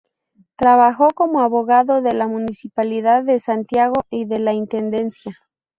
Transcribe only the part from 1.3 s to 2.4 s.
abogado de la